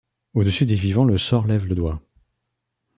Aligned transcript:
Au-dessus 0.33 0.65
des 0.65 0.73
vivants 0.73 1.05
le 1.05 1.19
sort 1.19 1.45
lève 1.45 1.67
le 1.67 1.75
doigt. 1.75 2.01